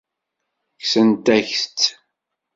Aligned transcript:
Kksent-ak-tt. 0.81 1.79